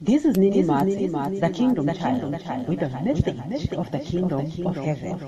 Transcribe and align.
This 0.00 0.24
is 0.24 0.36
Nini 0.36 0.62
Mats, 0.62 1.40
the 1.40 1.50
Kingdom 1.54 1.86
Child, 1.94 2.68
with 2.68 2.82
a 2.82 2.88
message 3.04 3.72
of 3.72 3.90
the 3.92 4.00
Kingdom 4.00 4.40
of 4.66 4.76
Heaven. 4.76 5.20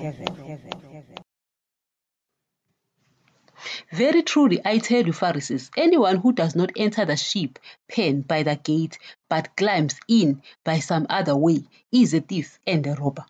Very 3.92 4.22
truly, 4.22 4.60
I 4.64 4.78
tell 4.78 5.06
you, 5.06 5.12
Pharisees, 5.12 5.70
anyone 5.76 6.16
who 6.16 6.32
does 6.32 6.56
not 6.56 6.72
enter 6.76 7.04
the 7.04 7.16
sheep 7.16 7.58
pen 7.88 8.22
by 8.22 8.42
the 8.42 8.56
gate, 8.56 8.98
but 9.28 9.56
climbs 9.56 10.00
in 10.08 10.42
by 10.64 10.80
some 10.80 11.06
other 11.08 11.36
way, 11.36 11.64
is 11.92 12.12
a 12.14 12.20
thief 12.20 12.58
and 12.66 12.84
a 12.86 12.94
robber. 12.94 13.24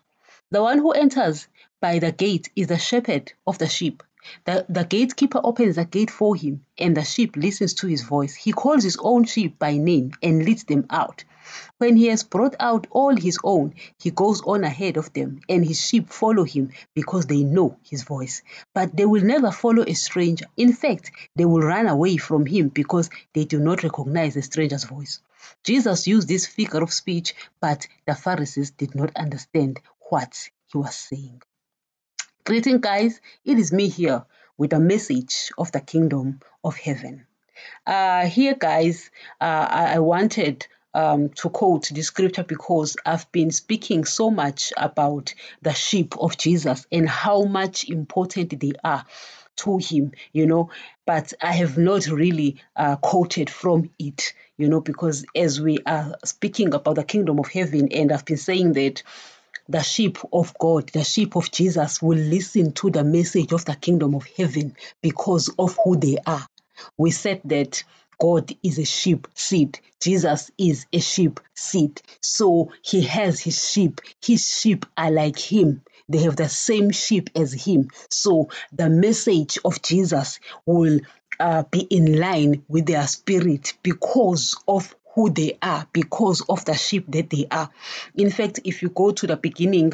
The 0.51 0.61
one 0.61 0.77
who 0.77 0.91
enters 0.91 1.47
by 1.81 1.99
the 1.99 2.11
gate 2.11 2.49
is 2.55 2.67
the 2.67 2.77
shepherd 2.77 3.33
of 3.47 3.57
the 3.57 3.67
sheep. 3.67 4.03
The, 4.45 4.65
the 4.69 4.83
gatekeeper 4.83 5.39
opens 5.43 5.75
the 5.75 5.85
gate 5.85 6.09
for 6.09 6.35
him, 6.35 6.65
and 6.77 6.95
the 6.97 7.03
sheep 7.03 7.35
listens 7.35 7.73
to 7.75 7.87
his 7.87 8.01
voice. 8.01 8.35
He 8.35 8.51
calls 8.51 8.83
his 8.83 8.97
own 8.99 9.25
sheep 9.25 9.59
by 9.59 9.77
name 9.77 10.13
and 10.21 10.43
leads 10.43 10.63
them 10.63 10.85
out. 10.89 11.23
When 11.77 11.95
he 11.95 12.07
has 12.07 12.23
brought 12.23 12.55
out 12.59 12.87
all 12.89 13.15
his 13.15 13.37
own, 13.43 13.75
he 13.99 14.09
goes 14.09 14.41
on 14.41 14.63
ahead 14.63 14.97
of 14.97 15.13
them, 15.13 15.41
and 15.47 15.63
his 15.63 15.79
sheep 15.79 16.09
follow 16.09 16.43
him 16.43 16.71
because 16.95 17.27
they 17.27 17.43
know 17.43 17.77
his 17.83 18.03
voice. 18.03 18.41
But 18.73 18.95
they 18.97 19.05
will 19.05 19.23
never 19.23 19.51
follow 19.51 19.83
a 19.85 19.93
stranger. 19.93 20.45
In 20.57 20.73
fact, 20.73 21.11
they 21.35 21.45
will 21.45 21.61
run 21.61 21.87
away 21.87 22.17
from 22.17 22.45
him 22.47 22.69
because 22.69 23.09
they 23.33 23.45
do 23.45 23.59
not 23.59 23.83
recognize 23.83 24.33
the 24.33 24.41
stranger's 24.41 24.85
voice. 24.85 25.21
Jesus 25.63 26.07
used 26.07 26.27
this 26.27 26.47
figure 26.47 26.81
of 26.81 26.91
speech, 26.91 27.35
but 27.59 27.87
the 28.07 28.15
Pharisees 28.15 28.71
did 28.71 28.95
not 28.95 29.15
understand 29.15 29.79
what 30.09 30.49
he 30.71 30.77
was 30.77 30.95
saying. 30.95 31.41
Greeting, 32.43 32.79
guys. 32.79 33.19
It 33.43 33.57
is 33.57 33.71
me 33.71 33.87
here 33.87 34.25
with 34.57 34.73
a 34.73 34.79
message 34.79 35.51
of 35.57 35.71
the 35.71 35.81
kingdom 35.81 36.39
of 36.63 36.77
heaven. 36.77 37.25
Uh, 37.85 38.25
here, 38.25 38.55
guys, 38.55 39.09
uh, 39.41 39.67
I, 39.69 39.95
I 39.95 39.99
wanted 39.99 40.67
um, 40.93 41.29
to 41.29 41.49
quote 41.49 41.89
the 41.89 42.01
scripture 42.01 42.43
because 42.43 42.95
I've 43.05 43.29
been 43.31 43.51
speaking 43.51 44.05
so 44.05 44.31
much 44.31 44.71
about 44.77 45.33
the 45.61 45.73
sheep 45.73 46.17
of 46.17 46.37
Jesus 46.37 46.87
and 46.91 47.07
how 47.09 47.43
much 47.43 47.89
important 47.89 48.59
they 48.59 48.73
are 48.83 49.05
to 49.57 49.77
him, 49.77 50.11
you 50.33 50.45
know, 50.45 50.69
but 51.05 51.33
I 51.41 51.53
have 51.53 51.77
not 51.77 52.07
really 52.07 52.57
uh, 52.75 52.97
quoted 52.97 53.49
from 53.49 53.89
it, 53.99 54.33
you 54.57 54.69
know, 54.69 54.81
because 54.81 55.25
as 55.35 55.61
we 55.61 55.79
are 55.85 56.15
speaking 56.23 56.73
about 56.73 56.95
the 56.95 57.03
kingdom 57.03 57.39
of 57.39 57.47
heaven, 57.47 57.89
and 57.91 58.11
I've 58.11 58.25
been 58.25 58.37
saying 58.37 58.73
that 58.73 59.03
the 59.67 59.81
sheep 59.81 60.17
of 60.31 60.53
God, 60.59 60.89
the 60.89 61.03
sheep 61.03 61.35
of 61.35 61.51
Jesus, 61.51 62.01
will 62.01 62.17
listen 62.17 62.71
to 62.73 62.89
the 62.89 63.03
message 63.03 63.51
of 63.51 63.65
the 63.65 63.75
kingdom 63.75 64.15
of 64.15 64.27
heaven 64.37 64.75
because 65.01 65.49
of 65.57 65.77
who 65.83 65.97
they 65.97 66.17
are. 66.25 66.45
We 66.97 67.11
said 67.11 67.41
that 67.45 67.83
God 68.19 68.51
is 68.63 68.79
a 68.79 68.85
sheep 68.85 69.27
seed. 69.33 69.79
Jesus 70.01 70.51
is 70.57 70.85
a 70.93 70.99
sheep 70.99 71.39
seed. 71.53 72.01
So 72.21 72.71
he 72.81 73.01
has 73.03 73.39
his 73.39 73.69
sheep. 73.69 74.01
His 74.23 74.47
sheep 74.47 74.85
are 74.97 75.11
like 75.11 75.39
him. 75.39 75.81
They 76.07 76.19
have 76.19 76.35
the 76.35 76.49
same 76.49 76.91
sheep 76.91 77.29
as 77.35 77.53
him. 77.53 77.89
So 78.09 78.49
the 78.71 78.89
message 78.89 79.57
of 79.65 79.81
Jesus 79.81 80.39
will 80.65 80.99
uh, 81.39 81.63
be 81.63 81.81
in 81.81 82.19
line 82.19 82.63
with 82.67 82.85
their 82.85 83.07
spirit 83.07 83.73
because 83.83 84.55
of 84.67 84.95
who 85.15 85.29
they 85.29 85.57
are 85.61 85.87
because 85.93 86.41
of 86.47 86.65
the 86.65 86.75
sheep 86.75 87.05
that 87.07 87.29
they 87.29 87.47
are. 87.49 87.69
In 88.15 88.29
fact, 88.29 88.59
if 88.65 88.81
you 88.81 88.89
go 88.89 89.11
to 89.11 89.25
the 89.25 89.37
beginning 89.37 89.93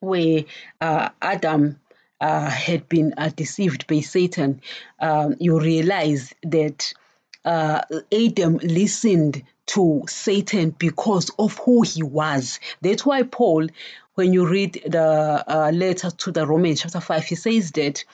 where 0.00 0.44
uh, 0.80 1.10
Adam 1.20 1.78
uh, 2.20 2.50
had 2.50 2.88
been 2.88 3.14
uh, 3.18 3.30
deceived 3.36 3.86
by 3.86 4.00
Satan, 4.00 4.62
um, 4.98 5.36
you 5.38 5.60
realize 5.60 6.34
that 6.42 6.92
uh, 7.44 7.82
Adam 8.10 8.56
listened 8.56 9.42
to 9.66 10.04
Satan 10.08 10.70
because 10.70 11.30
of 11.38 11.58
who 11.58 11.82
he 11.82 12.02
was. 12.02 12.60
That's 12.80 13.04
why 13.04 13.22
Paul, 13.24 13.68
when 14.14 14.32
you 14.32 14.46
read 14.46 14.82
the 14.86 15.44
uh, 15.46 15.70
letter 15.72 16.10
to 16.10 16.32
the 16.32 16.46
Romans 16.46 16.80
chapter 16.80 17.00
5, 17.00 17.24
he 17.24 17.34
says 17.34 17.72
that 17.72 18.04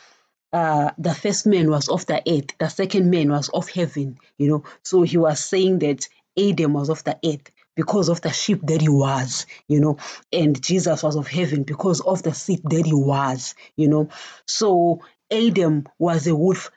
uh, 0.55 0.93
the 0.99 1.13
first 1.13 1.47
man 1.47 1.69
was 1.69 1.89
of 1.89 2.07
the 2.07 2.23
earth, 2.29 2.57
the 2.59 2.69
second 2.69 3.11
man 3.11 3.29
was 3.29 3.49
of 3.49 3.69
heaven, 3.69 4.17
you 4.39 4.49
know. 4.49 4.65
So 4.85 5.03
he 5.03 5.19
was 5.19 5.45
saying 5.45 5.81
that 5.81 6.09
Adam 6.39 6.75
was 6.75 6.91
of 6.91 7.03
the 7.03 7.19
earth 7.25 7.51
because 7.75 8.09
of 8.09 8.21
the 8.21 8.31
sheep 8.31 8.61
that 8.63 8.81
he 8.81 8.89
was, 8.89 9.47
you 9.67 9.81
know, 9.81 9.99
and 10.33 10.63
Jesus 10.63 11.03
was 11.03 11.17
of 11.17 11.27
heaven 11.27 11.65
because 11.65 12.01
of 12.01 12.23
the 12.23 12.33
seed 12.33 12.61
that 12.63 12.87
he 12.87 12.95
was, 12.95 13.57
you 13.75 13.89
know. 13.89 14.11
So 14.47 15.03
Adam 15.29 15.89
was 15.99 16.29
a 16.29 16.37
wolf 16.37 16.71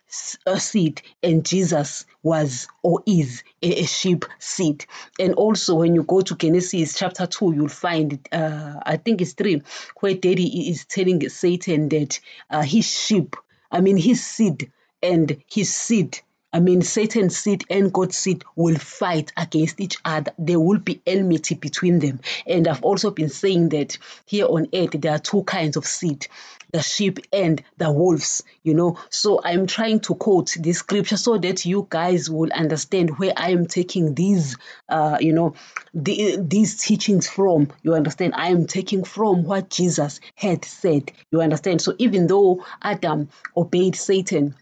a 0.47 0.59
seed 0.59 1.03
and 1.21 1.45
Jesus 1.45 2.05
was 2.23 2.67
or 2.81 3.03
is 3.05 3.43
a, 3.61 3.83
a, 3.83 3.85
sheep 3.85 4.25
seed. 4.39 4.87
And 5.19 5.35
also 5.35 5.75
when 5.75 5.93
you 5.93 6.01
go 6.01 6.21
to 6.21 6.35
Genesis 6.35 6.97
chapter 6.97 7.27
2, 7.27 7.53
you'll 7.53 7.67
find, 7.67 8.27
uh, 8.31 8.79
I 8.81 8.97
think 8.97 9.21
it's 9.21 9.33
3, 9.33 9.61
where 9.99 10.15
Daddy 10.15 10.69
is 10.71 10.85
telling 10.85 11.29
Satan 11.29 11.89
that 11.89 12.19
uh, 12.49 12.63
his 12.63 12.89
sheep 12.89 13.35
I 13.71 13.81
mean, 13.81 13.97
his 13.97 14.25
seed 14.25 14.71
and 15.01 15.43
his 15.51 15.73
seed, 15.73 16.19
I 16.57 16.59
mean, 16.59 16.81
Satan's 16.81 17.37
seed 17.37 17.65
and 17.69 17.93
God's 17.93 18.17
seed 18.17 18.43
will 18.55 18.79
fight 18.79 19.31
against 19.37 19.79
each 19.79 19.97
other. 20.03 20.31
There 20.39 20.59
will 20.59 20.79
be 20.79 20.99
enmity 21.05 21.53
between 21.53 21.99
them. 21.99 22.19
And 22.47 22.67
I've 22.67 22.81
also 22.81 23.11
been 23.11 23.29
saying 23.29 23.69
that 23.69 23.99
here 24.25 24.47
on 24.47 24.65
earth, 24.73 24.99
there 24.99 25.13
are 25.13 25.19
two 25.19 25.43
kinds 25.43 25.77
of 25.77 25.85
seed 25.85 26.27
the 26.71 26.81
sheep 26.81 27.19
and 27.31 27.63
the 27.77 27.91
wolves, 27.91 28.43
you 28.63 28.73
know. 28.73 28.97
So 29.11 29.39
I'm 29.43 29.67
trying 29.67 29.99
to 30.01 30.15
quote 30.15 30.55
this 30.59 30.79
scripture 30.79 31.15
so 31.15 31.37
that 31.37 31.63
you 31.65 31.85
guys 31.87 32.27
will 32.27 32.51
understand 32.51 33.19
where 33.19 33.33
I 33.37 33.51
am 33.51 33.67
taking 33.67 34.15
these, 34.15 34.57
uh, 34.89 35.17
you 35.21 35.33
know, 35.33 35.53
the, 35.93 36.37
these 36.41 36.77
teachings 36.77 37.29
from. 37.29 37.69
You 37.83 37.93
understand? 37.93 38.33
I 38.35 38.47
am 38.49 38.65
taking 38.65 39.03
from 39.03 39.43
what 39.43 39.69
Jesus 39.69 40.19
had 40.35 40.65
said. 40.65 41.11
You 41.31 41.41
understand? 41.41 41.81
So 41.81 41.93
even 41.99 42.25
though 42.25 42.65
Adam 42.81 43.29
obeyed 43.55 43.95
Satan, 43.95 44.55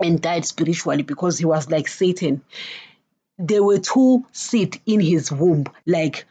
and 0.00 0.20
died 0.20 0.44
spiritually 0.44 1.02
because 1.02 1.38
he 1.38 1.44
was 1.44 1.70
like 1.70 1.88
Satan. 1.88 2.42
There 3.38 3.62
were 3.62 3.78
two 3.78 4.26
seed 4.32 4.80
in 4.86 5.00
his 5.00 5.30
womb, 5.30 5.66
like 5.86 6.26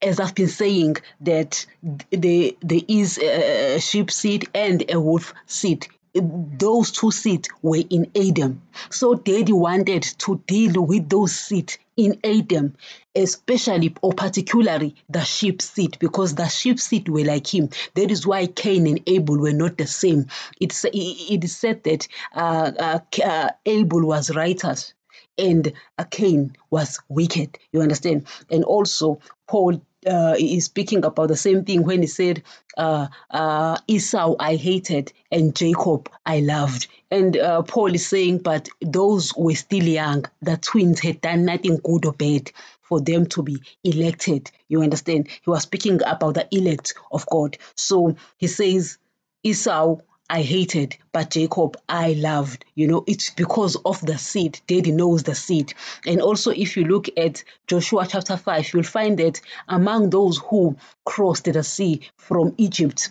as 0.00 0.20
I've 0.20 0.34
been 0.34 0.48
saying, 0.48 0.96
that 1.22 1.66
the, 2.10 2.56
there 2.60 2.80
is 2.86 3.18
a 3.18 3.80
sheep 3.80 4.10
seed 4.10 4.48
and 4.54 4.90
a 4.90 5.00
wolf 5.00 5.34
seed. 5.46 5.88
Those 6.14 6.92
two 6.92 7.10
seeds 7.10 7.48
were 7.62 7.82
in 7.88 8.10
Adam. 8.16 8.62
So 8.90 9.14
Daddy 9.14 9.52
wanted 9.52 10.02
to 10.18 10.42
deal 10.46 10.84
with 10.84 11.08
those 11.08 11.32
seeds 11.32 11.78
in 11.98 12.20
Adam, 12.24 12.76
especially 13.14 13.94
or 14.00 14.12
particularly 14.12 14.94
the 15.10 15.24
sheep 15.24 15.60
seed, 15.60 15.98
because 15.98 16.36
the 16.36 16.46
sheep 16.46 16.78
seed 16.78 17.08
were 17.08 17.24
like 17.24 17.52
him. 17.52 17.68
That 17.94 18.10
is 18.10 18.26
why 18.26 18.46
Cain 18.46 18.86
and 18.86 19.00
Abel 19.06 19.38
were 19.38 19.52
not 19.52 19.76
the 19.76 19.86
same. 19.86 20.26
It's 20.60 20.84
it 20.84 21.44
is 21.44 21.56
said 21.56 21.82
that 21.84 22.06
uh, 22.32 22.72
uh, 22.78 23.00
uh, 23.22 23.50
Abel 23.66 24.06
was 24.06 24.34
righteous 24.34 24.94
and 25.36 25.72
uh, 25.98 26.04
Cain 26.04 26.56
was 26.70 27.00
wicked. 27.08 27.58
You 27.72 27.82
understand? 27.82 28.28
And 28.48 28.64
also 28.64 29.20
Paul 29.48 29.82
uh, 30.06 30.34
is 30.38 30.66
speaking 30.66 31.04
about 31.04 31.28
the 31.28 31.36
same 31.36 31.64
thing 31.64 31.82
when 31.82 32.02
he 32.02 32.06
said, 32.06 32.42
uh, 32.76 33.08
uh, 33.30 33.76
Esau 33.86 34.36
I 34.38 34.56
hated 34.56 35.12
and 35.30 35.54
Jacob 35.54 36.10
I 36.24 36.40
loved. 36.40 36.86
And 37.10 37.36
uh, 37.36 37.62
Paul 37.62 37.94
is 37.94 38.06
saying, 38.06 38.38
but 38.38 38.68
those 38.80 39.34
were 39.36 39.54
still 39.54 39.84
young. 39.84 40.24
The 40.42 40.56
twins 40.56 41.00
had 41.00 41.20
done 41.20 41.44
nothing 41.44 41.78
good 41.82 42.06
or 42.06 42.12
bad 42.12 42.52
for 42.82 43.00
them 43.00 43.26
to 43.26 43.42
be 43.42 43.62
elected. 43.84 44.50
You 44.68 44.82
understand? 44.82 45.28
He 45.28 45.50
was 45.50 45.62
speaking 45.62 46.00
about 46.06 46.34
the 46.34 46.48
elect 46.50 46.94
of 47.10 47.26
God. 47.26 47.58
So 47.74 48.16
he 48.36 48.46
says, 48.46 48.98
Esau 49.42 49.96
I 50.30 50.42
hated, 50.42 50.96
but 51.12 51.30
Jacob 51.30 51.76
I 51.88 52.12
loved. 52.12 52.64
You 52.74 52.88
know, 52.88 53.04
it's 53.06 53.30
because 53.30 53.76
of 53.76 54.00
the 54.04 54.18
seed. 54.18 54.60
Daddy 54.66 54.92
knows 54.92 55.22
the 55.22 55.34
seed. 55.34 55.74
And 56.06 56.20
also, 56.20 56.50
if 56.50 56.76
you 56.76 56.84
look 56.84 57.08
at 57.16 57.44
Joshua 57.66 58.06
chapter 58.08 58.36
5, 58.36 58.74
you'll 58.74 58.82
find 58.82 59.18
that 59.18 59.40
among 59.68 60.10
those 60.10 60.38
who 60.38 60.76
crossed 61.04 61.44
the 61.44 61.64
sea 61.64 62.02
from 62.16 62.54
Egypt, 62.58 63.10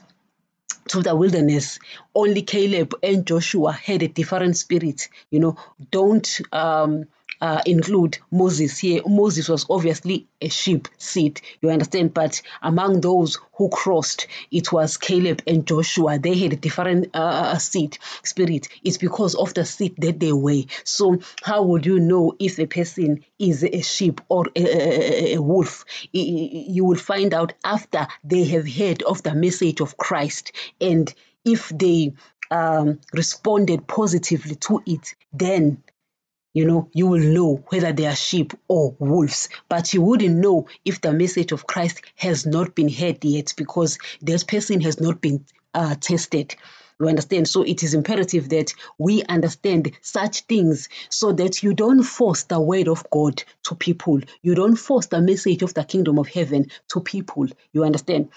to 0.89 1.01
the 1.01 1.15
wilderness, 1.15 1.79
only 2.15 2.41
Caleb 2.41 2.93
and 3.03 3.25
Joshua 3.25 3.73
had 3.73 4.03
a 4.03 4.07
different 4.07 4.57
spirit. 4.57 5.09
You 5.29 5.39
know, 5.39 5.57
don't 5.91 6.41
um, 6.51 7.05
uh, 7.41 7.61
include 7.65 8.17
Moses 8.31 8.77
here. 8.77 9.01
Moses 9.05 9.49
was 9.49 9.65
obviously 9.69 10.27
a 10.41 10.49
sheep 10.49 10.87
seed, 10.97 11.41
you 11.61 11.69
understand? 11.69 12.13
But 12.13 12.41
among 12.61 13.01
those 13.01 13.37
who 13.53 13.69
crossed, 13.69 14.27
it 14.51 14.71
was 14.71 14.97
Caleb 14.97 15.41
and 15.47 15.65
Joshua. 15.65 16.19
They 16.19 16.37
had 16.37 16.53
a 16.53 16.57
different 16.57 17.15
uh, 17.15 17.53
uh 17.53 17.57
seed 17.57 17.97
spirit. 18.23 18.67
It's 18.83 18.97
because 18.97 19.35
of 19.35 19.53
the 19.53 19.65
seed 19.65 19.95
that 19.97 20.19
they 20.19 20.33
were. 20.33 20.63
So, 20.83 21.19
how 21.43 21.63
would 21.63 21.85
you 21.85 21.99
know 21.99 22.35
if 22.39 22.59
a 22.59 22.65
person 22.65 23.23
is 23.39 23.63
a 23.63 23.81
sheep 23.81 24.21
or 24.29 24.45
a, 24.55 25.35
a 25.35 25.37
wolf? 25.39 25.85
You 26.11 26.85
will 26.85 26.97
find 26.97 27.33
out 27.33 27.53
after 27.63 28.07
they 28.23 28.45
have 28.45 28.67
heard 28.67 29.03
of 29.03 29.23
the 29.23 29.33
message 29.33 29.81
of 29.81 29.97
Christ 29.97 30.51
and 30.79 31.13
if 31.45 31.69
they 31.69 32.13
um, 32.51 32.99
responded 33.13 33.87
positively 33.87 34.55
to 34.55 34.81
it, 34.85 35.15
then 35.33 35.83
you 36.57 36.65
know, 36.65 36.89
you 36.91 37.05
will 37.05 37.21
know 37.21 37.63
whether 37.67 37.93
they 37.93 38.07
are 38.07 38.15
sheep 38.15 38.51
or 38.67 38.95
wolves. 38.97 39.47
But 39.69 39.93
you 39.93 40.01
wouldn't 40.01 40.37
know 40.37 40.67
if 40.83 40.99
the 41.01 41.13
message 41.13 41.51
of 41.51 41.67
Christ 41.67 42.01
has 42.15 42.47
not 42.47 42.73
been 42.73 42.89
heard 42.89 43.23
yet 43.23 43.53
because 43.55 43.99
that 44.23 44.47
person 44.47 44.81
has 44.81 44.99
not 44.99 45.21
been 45.21 45.45
uh, 45.75 45.93
tested. 46.01 46.55
You 46.99 47.09
understand? 47.09 47.47
So 47.47 47.61
it 47.61 47.83
is 47.83 47.93
imperative 47.93 48.49
that 48.49 48.73
we 48.97 49.21
understand 49.21 49.91
such 50.01 50.41
things 50.45 50.89
so 51.09 51.31
that 51.33 51.61
you 51.61 51.75
don't 51.75 52.01
force 52.01 52.45
the 52.45 52.59
word 52.59 52.87
of 52.87 53.07
God 53.11 53.43
to 53.65 53.75
people. 53.75 54.19
You 54.41 54.55
don't 54.55 54.77
force 54.77 55.05
the 55.05 55.21
message 55.21 55.61
of 55.61 55.75
the 55.75 55.83
kingdom 55.83 56.17
of 56.17 56.27
heaven 56.27 56.71
to 56.87 57.01
people. 57.01 57.45
You 57.71 57.83
understand? 57.83 58.29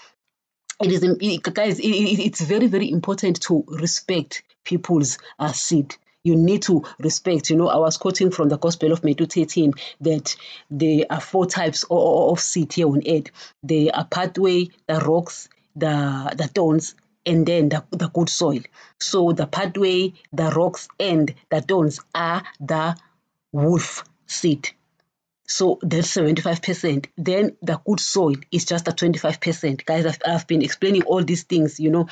It 0.79 0.91
is, 0.91 1.39
guys, 1.39 1.79
it's 1.81 2.41
very, 2.41 2.67
very 2.67 2.91
important 2.91 3.41
to 3.41 3.63
respect 3.67 4.43
people's 4.63 5.17
uh, 5.39 5.53
seed 5.53 5.95
you 6.23 6.35
need 6.35 6.63
to 6.63 6.83
respect. 6.99 7.49
You 7.49 7.57
know, 7.57 7.67
I 7.67 7.77
was 7.77 7.97
quoting 7.97 8.31
from 8.31 8.49
the 8.49 8.57
Gospel 8.57 8.91
of 8.91 8.99
13 8.99 9.73
that 10.01 10.35
there 10.69 11.05
are 11.09 11.21
four 11.21 11.45
types 11.45 11.85
of, 11.89 12.39
seed 12.39 12.73
here 12.73 12.87
on 12.87 13.01
earth. 13.07 13.31
There 13.63 13.95
are 13.95 14.05
pathway, 14.05 14.69
the 14.87 14.99
rocks, 14.99 15.49
the 15.75 16.33
the 16.35 16.47
thorns, 16.47 16.95
and 17.25 17.45
then 17.45 17.69
the, 17.69 17.83
the 17.91 18.09
good 18.09 18.29
soil. 18.29 18.61
So 18.99 19.31
the 19.31 19.47
pathway, 19.47 20.13
the 20.31 20.49
rocks, 20.49 20.87
and 20.99 21.33
the 21.49 21.61
thorns 21.61 21.99
are 22.13 22.43
the 22.59 22.95
wolf 23.51 24.03
seed. 24.27 24.69
So 25.51 25.79
that's 25.81 26.15
75%. 26.15 27.07
Then 27.17 27.57
the 27.61 27.79
good 27.85 27.99
soil 27.99 28.35
is 28.51 28.65
just 28.65 28.87
a 28.87 28.91
25%. 28.91 29.85
Guys, 29.85 30.05
I've, 30.05 30.19
I've 30.25 30.47
been 30.47 30.61
explaining 30.61 31.03
all 31.03 31.23
these 31.23 31.43
things, 31.43 31.79
you 31.79 31.91
know, 31.91 32.07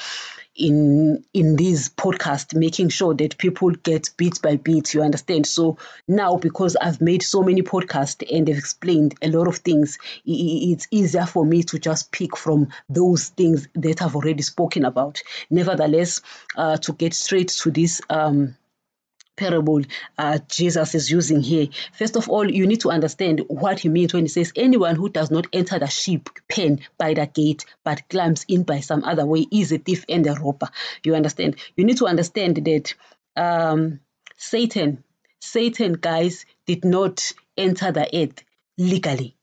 in 0.55 1.23
in 1.33 1.55
this 1.55 1.89
podcast, 1.89 2.53
making 2.53 2.89
sure 2.89 3.13
that 3.13 3.37
people 3.37 3.71
get 3.71 4.09
bit 4.17 4.41
by 4.41 4.57
bit, 4.57 4.93
you 4.93 5.01
understand. 5.01 5.47
So 5.47 5.77
now 6.07 6.35
because 6.35 6.75
I've 6.75 6.99
made 6.99 7.23
so 7.23 7.41
many 7.41 7.61
podcasts 7.61 8.29
and 8.29 8.49
I've 8.49 8.57
explained 8.57 9.15
a 9.21 9.29
lot 9.29 9.47
of 9.47 9.57
things, 9.57 9.97
it's 10.25 10.87
easier 10.91 11.25
for 11.25 11.45
me 11.45 11.63
to 11.63 11.79
just 11.79 12.11
pick 12.11 12.35
from 12.35 12.67
those 12.89 13.29
things 13.29 13.69
that 13.75 14.01
I've 14.01 14.15
already 14.15 14.43
spoken 14.43 14.83
about. 14.83 15.21
Nevertheless, 15.49 16.21
uh, 16.57 16.77
to 16.77 16.93
get 16.93 17.13
straight 17.13 17.49
to 17.49 17.71
this 17.71 18.01
um 18.09 18.55
parable 19.39 19.81
uh, 20.17 20.39
Jesus 20.49 20.93
is 20.93 21.09
using 21.09 21.41
here. 21.41 21.67
First 21.97 22.17
of 22.17 22.27
all, 22.29 22.49
you 22.49 22.67
need 22.67 22.81
to 22.81 22.91
understand 22.91 23.41
what 23.47 23.79
he 23.79 23.89
means 23.89 24.13
when 24.13 24.25
he 24.25 24.29
says, 24.29 24.51
Anyone 24.55 24.95
who 24.95 25.09
does 25.09 25.31
not 25.31 25.47
enter 25.53 25.79
the 25.79 25.87
sheep 25.87 26.29
pen 26.49 26.81
by 26.97 27.13
the 27.13 27.25
gate 27.25 27.65
but 27.83 28.09
climbs 28.09 28.45
in 28.47 28.63
by 28.63 28.81
some 28.81 29.03
other 29.03 29.25
way 29.25 29.47
is 29.51 29.71
a 29.71 29.77
thief 29.77 30.03
and 30.09 30.27
a 30.27 30.33
robber. 30.33 30.69
You 31.03 31.15
understand? 31.15 31.55
You 31.75 31.85
need 31.85 31.97
to 31.97 32.07
understand 32.07 32.57
that 32.57 32.93
um, 33.35 34.01
Satan, 34.37 35.03
Satan, 35.39 35.93
guys, 35.93 36.45
did 36.65 36.83
not 36.83 37.31
enter 37.57 37.91
the 37.91 38.07
earth 38.13 38.43
legally. 38.77 39.35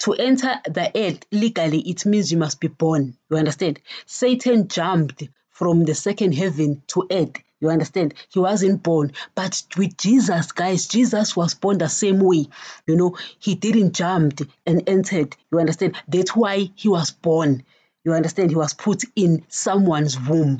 To 0.00 0.12
enter 0.12 0.60
the 0.64 0.90
earth 0.94 1.24
legally, 1.32 1.80
it 1.80 2.04
means 2.04 2.30
you 2.30 2.38
must 2.38 2.60
be 2.60 2.68
born. 2.68 3.16
You 3.30 3.38
understand? 3.38 3.80
Satan 4.06 4.68
jumped 4.68 5.22
from 5.50 5.84
the 5.84 5.94
second 5.94 6.32
heaven 6.32 6.82
to 6.88 7.06
earth 7.10 7.36
you 7.62 7.70
understand? 7.70 8.14
He 8.28 8.40
wasn't 8.40 8.82
born. 8.82 9.12
But 9.36 9.62
with 9.78 9.96
Jesus, 9.96 10.50
guys, 10.50 10.88
Jesus 10.88 11.36
was 11.36 11.54
born 11.54 11.78
the 11.78 11.88
same 11.88 12.18
way. 12.18 12.48
You 12.88 12.96
know, 12.96 13.16
he 13.38 13.54
didn't 13.54 13.94
jump 13.94 14.40
and 14.66 14.82
entered. 14.88 15.36
You 15.52 15.60
understand? 15.60 15.96
That's 16.08 16.34
why 16.34 16.72
he 16.74 16.88
was 16.88 17.12
born. 17.12 17.62
You 18.04 18.14
understand? 18.14 18.50
He 18.50 18.56
was 18.56 18.74
put 18.74 19.04
in 19.14 19.44
someone's 19.48 20.18
womb. 20.18 20.58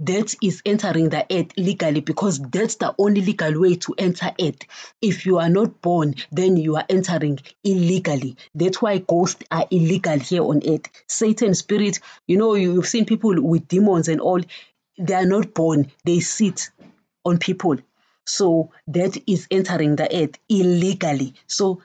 That 0.00 0.34
is 0.40 0.62
entering 0.64 1.10
the 1.10 1.26
earth 1.30 1.52
legally 1.58 2.00
because 2.00 2.40
that's 2.40 2.76
the 2.76 2.94
only 2.98 3.20
legal 3.20 3.60
way 3.60 3.74
to 3.74 3.94
enter 3.98 4.32
earth. 4.40 4.60
If 5.02 5.26
you 5.26 5.38
are 5.38 5.50
not 5.50 5.82
born, 5.82 6.14
then 6.32 6.56
you 6.56 6.76
are 6.76 6.84
entering 6.88 7.40
illegally. 7.64 8.36
That's 8.54 8.80
why 8.80 8.98
ghosts 8.98 9.42
are 9.50 9.66
illegal 9.70 10.18
here 10.18 10.44
on 10.44 10.62
earth. 10.66 10.88
Satan 11.08 11.52
spirit, 11.54 11.98
you 12.26 12.38
know, 12.38 12.54
you've 12.54 12.86
seen 12.86 13.06
people 13.06 13.34
with 13.42 13.68
demons 13.68 14.08
and 14.08 14.20
all 14.20 14.40
they 14.98 15.14
are 15.14 15.26
not 15.26 15.54
born, 15.54 15.90
they 16.04 16.20
sit 16.20 16.70
on 17.24 17.38
people. 17.38 17.76
So 18.24 18.72
that 18.88 19.16
is 19.26 19.46
entering 19.50 19.96
the 19.96 20.14
earth 20.14 20.38
illegally. 20.48 21.34
So 21.46 21.82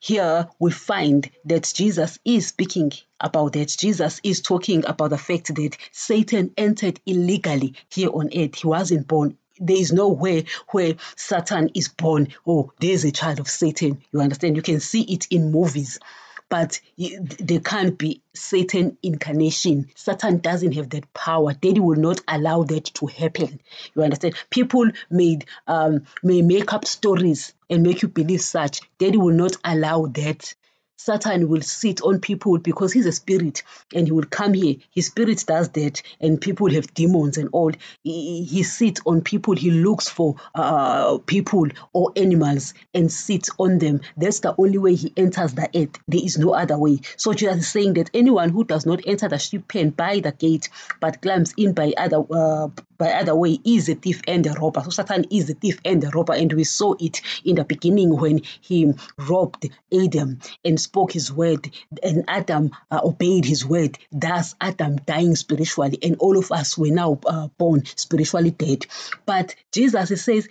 here 0.00 0.48
we 0.58 0.70
find 0.70 1.30
that 1.46 1.72
Jesus 1.74 2.18
is 2.24 2.48
speaking 2.48 2.92
about 3.20 3.54
that. 3.54 3.68
Jesus 3.68 4.20
is 4.22 4.42
talking 4.42 4.84
about 4.84 5.10
the 5.10 5.18
fact 5.18 5.54
that 5.54 5.76
Satan 5.92 6.52
entered 6.56 7.00
illegally 7.06 7.74
here 7.88 8.10
on 8.10 8.30
earth. 8.36 8.56
He 8.56 8.66
wasn't 8.66 9.06
born. 9.06 9.38
There 9.58 9.76
is 9.76 9.92
no 9.92 10.08
way 10.08 10.46
where 10.72 10.96
Satan 11.16 11.70
is 11.74 11.88
born. 11.88 12.28
Oh, 12.46 12.72
there's 12.80 13.04
a 13.04 13.12
child 13.12 13.38
of 13.40 13.48
Satan. 13.48 14.02
You 14.12 14.20
understand? 14.20 14.56
You 14.56 14.62
can 14.62 14.80
see 14.80 15.02
it 15.02 15.28
in 15.30 15.52
movies 15.52 16.00
but 16.48 16.80
there 16.96 17.60
can't 17.60 17.98
be 17.98 18.22
Satan 18.34 18.96
incarnation. 19.02 19.90
Satan 19.94 20.38
doesn't 20.38 20.72
have 20.72 20.90
that 20.90 21.12
power. 21.12 21.52
Daddy 21.54 21.80
will 21.80 21.98
not 21.98 22.20
allow 22.28 22.62
that 22.64 22.84
to 22.94 23.06
happen. 23.06 23.60
You 23.94 24.02
understand? 24.02 24.34
People 24.50 24.90
made 25.10 25.46
um, 25.66 26.06
may 26.22 26.42
make 26.42 26.72
up 26.72 26.84
stories 26.84 27.54
and 27.70 27.82
make 27.82 28.02
you 28.02 28.08
believe 28.08 28.42
such. 28.42 28.80
Daddy 28.98 29.16
will 29.16 29.34
not 29.34 29.56
allow 29.64 30.06
that. 30.06 30.54
Satan 30.96 31.48
will 31.48 31.62
sit 31.62 32.02
on 32.02 32.20
people 32.20 32.58
because 32.58 32.92
he's 32.92 33.06
a 33.06 33.12
spirit 33.12 33.62
and 33.94 34.06
he 34.06 34.12
will 34.12 34.24
come 34.24 34.54
here. 34.54 34.76
His 34.90 35.06
spirit 35.06 35.44
does 35.46 35.68
that, 35.70 36.02
and 36.20 36.40
people 36.40 36.70
have 36.70 36.94
demons 36.94 37.36
and 37.36 37.50
all. 37.52 37.72
He, 38.02 38.44
he 38.44 38.62
sits 38.62 39.00
on 39.04 39.20
people, 39.20 39.54
he 39.54 39.70
looks 39.70 40.08
for 40.08 40.36
uh, 40.54 41.18
people 41.18 41.68
or 41.92 42.12
animals 42.16 42.74
and 42.92 43.10
sits 43.10 43.50
on 43.58 43.78
them. 43.78 44.00
That's 44.16 44.40
the 44.40 44.54
only 44.56 44.78
way 44.78 44.94
he 44.94 45.12
enters 45.16 45.54
the 45.54 45.68
earth. 45.74 45.98
There 46.08 46.24
is 46.24 46.38
no 46.38 46.54
other 46.54 46.78
way. 46.78 47.00
So 47.16 47.32
Jesus 47.32 47.58
is 47.58 47.68
saying 47.68 47.94
that 47.94 48.10
anyone 48.14 48.50
who 48.50 48.64
does 48.64 48.86
not 48.86 49.00
enter 49.06 49.28
the 49.28 49.38
sheep 49.38 49.68
pen 49.68 49.90
by 49.90 50.20
the 50.20 50.32
gate 50.32 50.68
but 51.00 51.20
climbs 51.22 51.54
in 51.56 51.72
by 51.72 51.92
other 51.96 52.24
uh, 52.30 52.68
by 53.04 53.12
other 53.12 53.34
way 53.34 53.60
is 53.66 53.90
a 53.90 53.94
thief 53.94 54.22
and 54.26 54.46
a 54.46 54.54
robber. 54.54 54.80
So 54.82 54.88
Satan 54.88 55.26
is 55.30 55.50
a 55.50 55.54
thief 55.54 55.78
and 55.84 56.02
a 56.04 56.08
robber, 56.08 56.32
and 56.32 56.50
we 56.50 56.64
saw 56.64 56.94
it 56.98 57.20
in 57.44 57.56
the 57.56 57.64
beginning 57.64 58.16
when 58.16 58.40
he 58.62 58.94
robbed 59.18 59.68
Adam 59.92 60.38
and 60.64 60.80
spoke 60.80 61.12
his 61.12 61.30
word, 61.30 61.70
and 62.02 62.24
Adam 62.28 62.70
uh, 62.90 63.00
obeyed 63.04 63.44
his 63.44 63.66
word. 63.66 63.98
Thus, 64.10 64.54
Adam 64.58 64.96
dying 64.96 65.36
spiritually, 65.36 65.98
and 66.02 66.16
all 66.18 66.38
of 66.38 66.50
us 66.50 66.78
were 66.78 66.88
now 66.88 67.20
uh, 67.26 67.48
born 67.58 67.84
spiritually 67.94 68.52
dead. 68.52 68.86
But 69.26 69.54
Jesus 69.70 70.24
says 70.24 70.48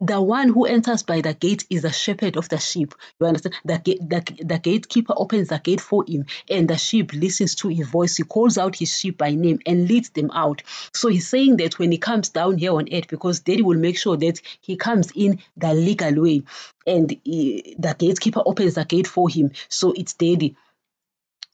the 0.00 0.20
one 0.20 0.48
who 0.48 0.64
enters 0.64 1.02
by 1.02 1.20
the 1.20 1.34
gate 1.34 1.66
is 1.68 1.82
the 1.82 1.92
shepherd 1.92 2.36
of 2.36 2.48
the 2.48 2.58
sheep. 2.58 2.94
You 3.20 3.26
understand? 3.26 3.54
The, 3.64 3.78
the, 3.84 4.44
the 4.44 4.58
gatekeeper 4.58 5.12
opens 5.16 5.48
the 5.48 5.58
gate 5.58 5.80
for 5.80 6.04
him, 6.08 6.24
and 6.48 6.68
the 6.68 6.78
sheep 6.78 7.12
listens 7.12 7.54
to 7.56 7.68
his 7.68 7.86
voice. 7.86 8.16
He 8.16 8.22
calls 8.22 8.56
out 8.56 8.76
his 8.76 8.98
sheep 8.98 9.18
by 9.18 9.34
name 9.34 9.60
and 9.66 9.86
leads 9.86 10.10
them 10.10 10.30
out. 10.32 10.62
So 10.94 11.08
he's 11.08 11.28
saying 11.28 11.58
that 11.58 11.78
when 11.78 11.92
he 11.92 11.98
comes 11.98 12.30
down 12.30 12.56
here 12.56 12.72
on 12.72 12.88
earth, 12.92 13.08
because 13.08 13.40
Daddy 13.40 13.62
will 13.62 13.78
make 13.78 13.98
sure 13.98 14.16
that 14.16 14.40
he 14.62 14.76
comes 14.76 15.10
in 15.14 15.40
the 15.56 15.74
legal 15.74 16.22
way, 16.22 16.44
and 16.86 17.14
he, 17.22 17.76
the 17.78 17.94
gatekeeper 17.98 18.42
opens 18.44 18.74
the 18.74 18.84
gate 18.86 19.06
for 19.06 19.28
him. 19.28 19.52
So 19.68 19.92
it's 19.92 20.14
Daddy 20.14 20.56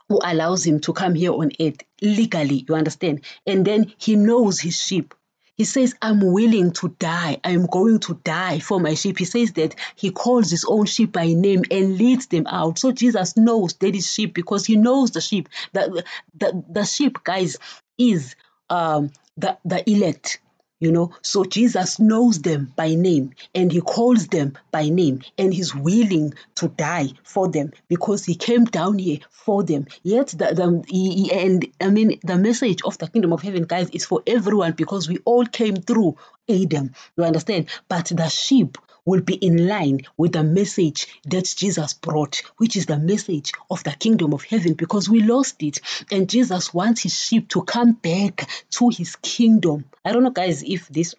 who 0.09 0.21
allows 0.23 0.65
him 0.65 0.79
to 0.79 0.93
come 0.93 1.15
here 1.15 1.33
on 1.33 1.51
earth 1.59 1.79
legally. 2.01 2.65
You 2.69 2.77
understand? 2.77 3.23
And 3.45 3.65
then 3.65 3.93
he 3.99 4.15
knows 4.15 4.61
his 4.61 4.81
sheep. 4.81 5.15
He 5.57 5.65
says, 5.65 5.95
I'm 6.03 6.21
willing 6.21 6.73
to 6.73 6.89
die. 6.99 7.39
I'm 7.43 7.67
going 7.67 8.01
to 8.01 8.21
die 8.23 8.59
for 8.59 8.79
my 8.79 8.95
sheep. 8.95 9.19
He 9.19 9.25
says 9.25 9.53
that 9.53 9.75
he 9.95 10.11
calls 10.11 10.51
his 10.51 10.65
own 10.67 10.85
sheep 10.85 11.13
by 11.13 11.27
name 11.29 11.63
and 11.71 11.97
leads 11.97 12.27
them 12.27 12.47
out. 12.47 12.79
So 12.79 12.93
Jesus 12.93 13.37
knows 13.37 13.75
that 13.75 13.95
is 13.95 14.13
sheep 14.13 14.35
because 14.35 14.67
he 14.67 14.77
knows 14.77 15.13
the 15.13 15.21
sheep. 15.21 15.49
The, 15.73 16.05
the, 16.39 16.65
the 16.69 16.85
sheep, 16.85 17.25
guys, 17.25 17.57
is 17.97 18.37
um, 18.69 19.11
the, 19.39 19.57
the 19.65 19.89
elect 19.91 20.41
you 20.81 20.93
know. 20.93 21.13
So 21.23 21.45
jesus 21.45 21.99
knows 21.99 22.41
them 22.43 22.73
by 22.77 22.95
name 22.95 23.33
and 23.55 23.71
he 23.73 23.81
calls 23.81 24.29
them 24.29 24.57
by 24.71 24.89
name 24.89 25.23
and 25.39 25.53
he's 25.53 25.75
willing 25.75 26.35
to 26.57 26.69
die 26.69 27.09
for 27.23 27.49
them 27.49 27.73
because 27.89 28.25
he 28.25 28.35
came 28.35 28.65
down 28.65 28.99
here 28.99 29.19
for 29.31 29.63
them. 29.63 29.87
Yet 30.03 30.29
the, 30.29 30.55
the 30.55 30.85
he, 30.89 31.33
and 31.33 31.67
i 31.81 31.89
mean 31.89 32.19
the 32.23 32.37
message 32.37 32.83
of 32.85 32.99
the 32.99 33.09
kingdom 33.09 33.33
of 33.33 33.43
heaven 33.43 33.65
guys 33.65 33.91
is 33.91 34.05
for 34.05 34.23
everyone 34.27 34.73
because 34.73 35.09
we 35.09 35.19
all 35.25 35.47
came 35.47 35.77
through 35.77 36.17
adam 36.49 36.95
you 37.17 37.25
understand? 37.25 37.69
But 37.89 38.07
the 38.07 38.29
sheep 38.29 38.79
will 39.07 39.23
be 39.23 39.35
in 39.35 39.67
line 39.67 40.01
with 40.19 40.33
the 40.33 40.45
message 40.45 41.07
that 41.25 41.45
Jesus 41.57 41.95
brought, 41.95 42.43
which 42.59 42.77
is 42.77 42.85
the 42.85 42.99
message 42.99 43.53
of 43.71 43.83
the 43.85 43.93
kingdom 43.93 44.35
of 44.35 44.45
heaven, 44.45 44.75
because 44.75 45.09
we 45.09 45.23
lost 45.23 45.63
it. 45.63 45.79
And 46.11 46.29
Jesus 46.29 46.75
wants 46.75 47.03
his 47.03 47.19
sheep 47.19 47.49
to 47.51 47.63
come 47.63 47.93
back 47.93 48.51
to 48.73 48.91
his 48.91 49.17
kingdom. 49.17 49.87
I 50.05 50.13
don't 50.13 50.25
know, 50.25 50.31
guys, 50.31 50.63
if 50.63 50.89
this 50.89 51.15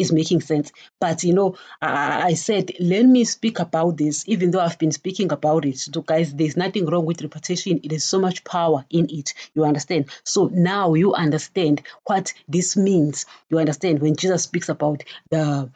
is 0.00 0.12
making 0.12 0.40
sense. 0.40 0.72
But 0.98 1.24
you 1.24 1.34
know, 1.34 1.56
I, 1.80 2.22
I, 2.28 2.34
said, 2.34 2.72
let 2.80 3.04
me 3.04 3.24
speak 3.24 3.58
about 3.58 3.96
this, 3.96 4.24
even 4.28 4.50
though 4.50 4.60
I've 4.60 4.78
been 4.78 4.92
speaking 4.92 5.32
about 5.32 5.64
it. 5.64 5.78
So, 5.78 6.00
guys, 6.00 6.34
there's 6.34 6.56
nothing 6.56 6.86
wrong 6.86 7.04
with 7.04 7.22
repetition. 7.22 7.80
It 7.82 7.92
is 7.92 8.04
so 8.04 8.18
much 8.18 8.44
power 8.44 8.84
in 8.90 9.08
it. 9.10 9.34
You 9.54 9.64
understand? 9.64 10.10
So 10.24 10.46
now 10.52 10.94
you 10.94 11.14
understand 11.14 11.82
what 12.04 12.32
this 12.48 12.76
means. 12.76 13.26
You 13.48 13.58
understand 13.58 14.00
when 14.00 14.16
Jesus 14.16 14.44
speaks 14.44 14.68
about 14.68 15.04
the 15.30 15.70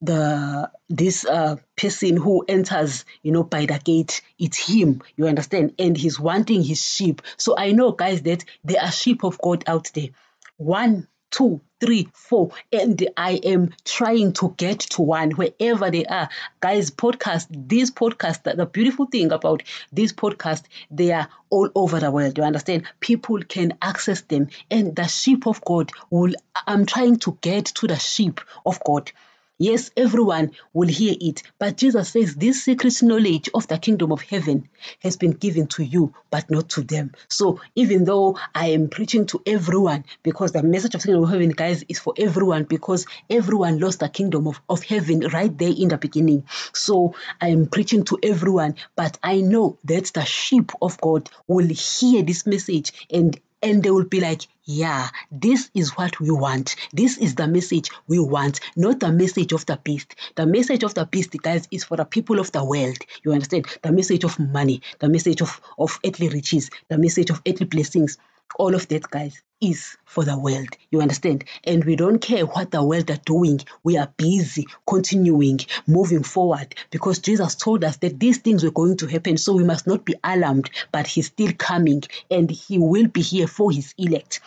the 0.00 0.70
this 0.88 1.24
uh, 1.24 1.56
person 1.76 2.16
who 2.16 2.44
enters 2.46 3.04
you 3.22 3.32
know 3.32 3.42
by 3.42 3.66
the 3.66 3.80
gate 3.82 4.20
it's 4.38 4.58
him 4.58 5.02
you 5.16 5.26
understand 5.26 5.74
and 5.78 5.96
he's 5.96 6.20
wanting 6.20 6.62
his 6.62 6.80
sheep 6.80 7.20
so 7.36 7.56
i 7.58 7.72
know 7.72 7.90
guys 7.90 8.22
that 8.22 8.44
there 8.64 8.80
are 8.80 8.92
sheep 8.92 9.24
of 9.24 9.38
god 9.38 9.64
out 9.66 9.90
there 9.94 10.10
one 10.56 11.08
two, 11.30 11.60
three, 11.80 12.08
four, 12.12 12.50
and 12.72 13.08
I 13.16 13.32
am 13.32 13.74
trying 13.84 14.32
to 14.34 14.54
get 14.56 14.80
to 14.80 15.02
one 15.02 15.32
wherever 15.32 15.90
they 15.90 16.04
are. 16.04 16.28
Guys, 16.60 16.90
podcast, 16.90 17.46
this 17.50 17.90
podcast, 17.90 18.44
the 18.56 18.66
beautiful 18.66 19.06
thing 19.06 19.32
about 19.32 19.62
this 19.92 20.12
podcast, 20.12 20.64
they 20.90 21.12
are 21.12 21.28
all 21.50 21.70
over 21.74 22.00
the 22.00 22.10
world. 22.10 22.38
You 22.38 22.44
understand? 22.44 22.84
People 23.00 23.40
can 23.42 23.76
access 23.82 24.22
them, 24.22 24.48
and 24.70 24.96
the 24.96 25.06
sheep 25.06 25.46
of 25.46 25.64
God 25.64 25.90
will. 26.10 26.34
I'm 26.66 26.86
trying 26.86 27.16
to 27.20 27.38
get 27.40 27.66
to 27.66 27.86
the 27.86 27.98
sheep 27.98 28.40
of 28.64 28.82
God. 28.84 29.12
Yes, 29.60 29.90
everyone 29.96 30.52
will 30.72 30.86
hear 30.86 31.16
it, 31.20 31.42
but 31.58 31.76
Jesus 31.76 32.10
says 32.10 32.36
this 32.36 32.62
secret 32.62 33.02
knowledge 33.02 33.50
of 33.52 33.66
the 33.66 33.76
kingdom 33.76 34.12
of 34.12 34.22
heaven 34.22 34.68
has 35.00 35.16
been 35.16 35.32
given 35.32 35.66
to 35.66 35.82
you, 35.82 36.14
but 36.30 36.48
not 36.48 36.68
to 36.70 36.82
them. 36.82 37.10
So 37.28 37.60
even 37.74 38.04
though 38.04 38.38
I 38.54 38.68
am 38.68 38.88
preaching 38.88 39.26
to 39.26 39.42
everyone, 39.44 40.04
because 40.22 40.52
the 40.52 40.62
message 40.62 40.94
of 40.94 41.02
the 41.02 41.08
kingdom 41.08 41.24
of 41.24 41.30
heaven, 41.30 41.50
guys, 41.50 41.84
is 41.88 41.98
for 41.98 42.14
everyone, 42.16 42.64
because 42.64 43.06
everyone 43.28 43.80
lost 43.80 43.98
the 43.98 44.08
kingdom 44.08 44.46
of, 44.46 44.60
of 44.68 44.84
heaven 44.84 45.26
right 45.32 45.58
there 45.58 45.74
in 45.76 45.88
the 45.88 45.98
beginning. 45.98 46.44
So 46.72 47.16
I 47.40 47.48
am 47.48 47.66
preaching 47.66 48.04
to 48.04 48.18
everyone, 48.22 48.76
but 48.94 49.18
I 49.24 49.40
know 49.40 49.76
that 49.86 50.12
the 50.14 50.24
sheep 50.24 50.70
of 50.80 51.00
God 51.00 51.28
will 51.48 51.66
hear 51.66 52.22
this 52.22 52.46
message 52.46 52.92
and 53.10 53.36
and 53.62 53.82
they 53.82 53.90
will 53.90 54.04
be 54.04 54.20
like, 54.20 54.42
yeah, 54.64 55.08
this 55.30 55.70
is 55.74 55.96
what 55.96 56.20
we 56.20 56.30
want. 56.30 56.76
This 56.92 57.16
is 57.18 57.34
the 57.34 57.48
message 57.48 57.90
we 58.06 58.18
want, 58.18 58.60
not 58.76 59.00
the 59.00 59.10
message 59.10 59.52
of 59.52 59.64
the 59.66 59.78
beast. 59.82 60.14
The 60.36 60.46
message 60.46 60.82
of 60.82 60.94
the 60.94 61.06
beast, 61.06 61.34
guys, 61.42 61.66
is 61.70 61.84
for 61.84 61.96
the 61.96 62.04
people 62.04 62.38
of 62.38 62.52
the 62.52 62.64
world. 62.64 62.98
You 63.24 63.32
understand? 63.32 63.66
The 63.82 63.92
message 63.92 64.24
of 64.24 64.38
money, 64.38 64.82
the 64.98 65.08
message 65.08 65.40
of, 65.40 65.60
of 65.78 65.98
earthly 66.04 66.28
riches, 66.28 66.70
the 66.88 66.98
message 66.98 67.30
of 67.30 67.40
earthly 67.46 67.66
blessings 67.66 68.18
all 68.56 68.74
of 68.74 68.88
that, 68.88 69.10
guys, 69.10 69.42
is 69.60 69.96
for 70.04 70.24
the 70.24 70.38
world. 70.38 70.68
You 70.90 71.00
understand? 71.00 71.44
And 71.64 71.84
we 71.84 71.96
don't 71.96 72.20
care 72.20 72.46
what 72.46 72.70
the 72.70 72.82
world 72.82 73.10
are 73.10 73.20
doing. 73.24 73.60
We 73.82 73.96
are 73.98 74.12
busy 74.16 74.66
continuing, 74.86 75.60
moving 75.86 76.22
forward 76.22 76.74
because 76.90 77.18
Jesus 77.18 77.54
told 77.54 77.84
us 77.84 77.96
that 77.98 78.20
these 78.20 78.38
things 78.38 78.62
were 78.64 78.70
going 78.70 78.96
to 78.98 79.06
happen. 79.06 79.36
So 79.36 79.54
we 79.54 79.64
must 79.64 79.86
not 79.86 80.04
be 80.04 80.14
alarmed, 80.22 80.70
but 80.92 81.06
He's 81.06 81.26
still 81.26 81.52
coming 81.52 82.02
and 82.30 82.50
He 82.50 82.78
will 82.78 83.08
be 83.08 83.22
here 83.22 83.48
for 83.48 83.70
His 83.72 83.94
elect. 83.98 84.40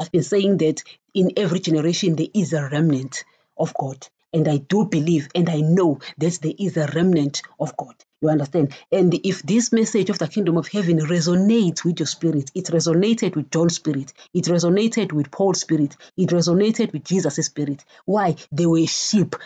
I've 0.00 0.12
been 0.12 0.22
saying 0.22 0.58
that 0.58 0.82
in 1.14 1.32
every 1.36 1.60
generation 1.60 2.16
there 2.16 2.28
is 2.34 2.52
a 2.52 2.68
remnant 2.68 3.24
of 3.56 3.72
God. 3.74 4.06
And 4.36 4.46
I 4.48 4.58
do 4.58 4.84
believe 4.84 5.28
and 5.34 5.48
I 5.48 5.62
know 5.62 6.00
that 6.18 6.40
there 6.42 6.52
is 6.58 6.76
a 6.76 6.88
remnant 6.94 7.40
of 7.58 7.74
God. 7.74 7.94
You 8.20 8.28
understand? 8.28 8.74
And 8.92 9.14
if 9.14 9.42
this 9.42 9.72
message 9.72 10.10
of 10.10 10.18
the 10.18 10.28
kingdom 10.28 10.58
of 10.58 10.68
heaven 10.68 10.98
resonates 10.98 11.82
with 11.84 12.00
your 12.00 12.06
spirit, 12.06 12.50
it 12.54 12.66
resonated 12.66 13.34
with 13.34 13.50
John's 13.50 13.76
spirit, 13.76 14.12
it 14.34 14.44
resonated 14.44 15.12
with 15.12 15.30
Paul's 15.30 15.62
spirit, 15.62 15.96
it 16.18 16.28
resonated 16.28 16.92
with 16.92 17.04
Jesus' 17.04 17.46
spirit. 17.46 17.82
Why? 18.04 18.36
They 18.52 18.66
were 18.66 18.86
sheep 18.86 19.36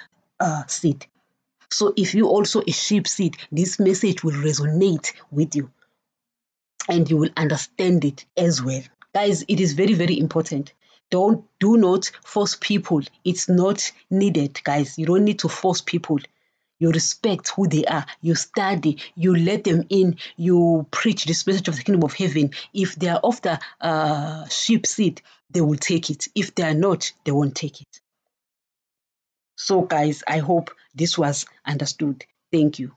uh, 0.40 0.64
seed. 0.66 1.06
So 1.70 1.94
if 1.97 2.16
you 2.16 2.26
also 2.26 2.61
a 2.66 2.73
sheep 2.73 3.06
seed, 3.06 3.37
this 3.52 3.78
message 3.78 4.25
will 4.25 4.42
resonate 4.42 5.12
with 5.30 5.54
you 5.54 5.70
and 6.88 7.09
you 7.09 7.16
will 7.16 7.30
understand 7.37 8.04
it 8.04 8.25
as 8.37 8.61
well. 8.61 8.82
Guys, 9.14 9.44
it 9.47 9.61
is 9.61 9.75
very, 9.75 9.94
very 9.94 10.18
important 10.18 10.73
don't 11.11 11.45
do 11.59 11.76
not 11.76 12.11
force 12.25 12.57
people. 12.57 13.02
It's 13.25 13.49
not 13.49 13.93
needed 14.11 14.62
guys. 14.64 14.99
You 14.99 15.07
don't 15.07 15.25
need 15.25 15.40
to 15.40 15.49
force 15.49 15.81
people. 15.81 16.19
You 16.79 16.90
respect 16.90 17.50
who 17.50 17.69
they 17.69 17.85
are. 17.85 18.07
You 18.23 18.35
study. 18.35 18.99
You 19.14 19.37
let 19.37 19.64
them 19.64 19.85
in. 19.90 20.17
You 20.37 20.87
preach 20.90 21.26
this 21.26 21.47
message 21.47 21.69
of 21.69 21.76
the 21.76 21.83
kingdom 21.83 22.05
of 22.05 22.14
heaven. 22.14 22.52
If 22.73 22.97
they 22.97 23.09
are 23.09 23.21
of 23.23 23.43
the 23.43 23.61
uh, 23.81 24.49
sheep 24.49 24.87
seed 24.87 25.21
they 25.50 25.61
will 25.61 25.76
take 25.76 26.11
it. 26.11 26.29
If 26.35 26.55
they 26.55 26.62
are 26.62 26.75
not 26.75 27.12
they 27.25 27.33
won't 27.33 27.55
take 27.55 27.81
it. 27.81 28.00
So 29.57 29.83
guys 29.83 30.23
i 30.26 30.38
hope 30.38 30.71
this 30.95 31.19
was 31.19 31.47
understood. 31.67 32.25
Thank 32.52 32.79
you. 32.79 32.93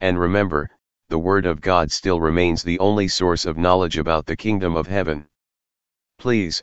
And 0.00 0.18
remember 0.18 0.70
the 1.08 1.18
word 1.18 1.46
of 1.46 1.60
god 1.60 1.90
still 1.90 2.20
remains 2.20 2.62
the 2.62 2.78
only 2.78 3.08
source 3.08 3.46
of 3.46 3.56
knowledge 3.56 3.96
about 3.96 4.26
the 4.26 4.36
kingdom 4.36 4.76
of 4.76 4.86
heaven. 4.86 5.26
Please 6.18 6.62